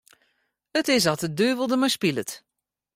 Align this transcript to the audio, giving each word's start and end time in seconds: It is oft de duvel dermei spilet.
It 0.79 0.87
is 0.95 1.07
oft 1.11 1.21
de 1.23 1.29
duvel 1.39 1.67
dermei 1.69 1.91
spilet. 1.95 2.31